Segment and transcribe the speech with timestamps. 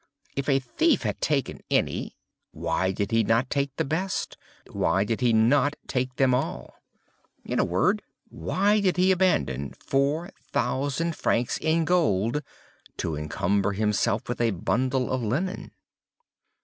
[0.35, 2.15] If a thief had taken any,
[2.53, 6.73] why did he not take the best—why did he not take all?
[7.45, 12.41] In a word, why did he abandon four thousand francs in gold
[12.97, 15.71] to encumber himself with a bundle of linen?